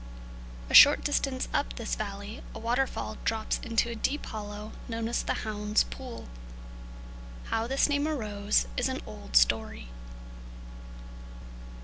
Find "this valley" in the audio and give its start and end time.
1.75-2.41